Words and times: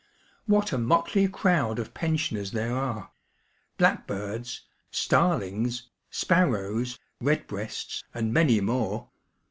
What 0.47 0.73
a 0.73 0.79
motley 0.79 1.27
crowd 1.27 1.77
of 1.77 1.93
pensioners 1.93 2.53
there 2.53 2.75
are 2.75 3.01
ŌĆö 3.03 3.09
blackbirds, 3.77 4.61
starlings, 4.89 5.91
sparrows, 6.09 6.97
redbreasts, 7.21 8.03
and 8.11 8.33
many 8.33 8.61
more 8.61 9.09